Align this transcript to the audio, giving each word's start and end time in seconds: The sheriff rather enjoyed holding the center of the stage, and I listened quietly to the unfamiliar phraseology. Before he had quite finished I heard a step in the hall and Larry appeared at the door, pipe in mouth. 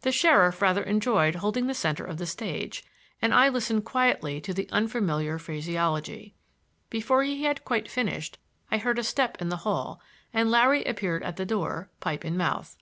The 0.00 0.10
sheriff 0.10 0.60
rather 0.60 0.82
enjoyed 0.82 1.36
holding 1.36 1.68
the 1.68 1.74
center 1.74 2.04
of 2.04 2.18
the 2.18 2.26
stage, 2.26 2.84
and 3.22 3.32
I 3.32 3.48
listened 3.48 3.84
quietly 3.84 4.40
to 4.40 4.52
the 4.52 4.68
unfamiliar 4.72 5.38
phraseology. 5.38 6.34
Before 6.88 7.22
he 7.22 7.44
had 7.44 7.64
quite 7.64 7.88
finished 7.88 8.36
I 8.72 8.78
heard 8.78 8.98
a 8.98 9.04
step 9.04 9.40
in 9.40 9.48
the 9.48 9.58
hall 9.58 10.00
and 10.34 10.50
Larry 10.50 10.82
appeared 10.82 11.22
at 11.22 11.36
the 11.36 11.46
door, 11.46 11.88
pipe 12.00 12.24
in 12.24 12.36
mouth. 12.36 12.78